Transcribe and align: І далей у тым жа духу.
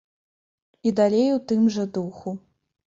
І 0.89 0.95
далей 1.01 1.29
у 1.37 1.39
тым 1.53 1.61
жа 1.77 1.87
духу. 2.01 2.39